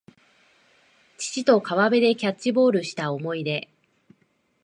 [1.19, 3.69] 父と河原でキャッチボールした思い出